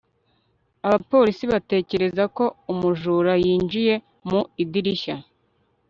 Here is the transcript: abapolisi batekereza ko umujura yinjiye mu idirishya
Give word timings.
abapolisi 0.87 1.43
batekereza 1.51 2.23
ko 2.35 2.45
umujura 2.71 3.33
yinjiye 3.43 3.93
mu 4.29 4.41
idirishya 4.63 5.15